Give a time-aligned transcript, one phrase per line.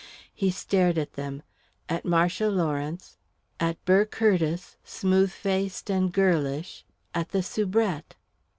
[0.33, 1.43] He stared at them
[1.87, 3.17] at Marcia Lawrence;
[3.59, 8.15] at Burr Curtiss, smooth faced and girlish; at the soubrette....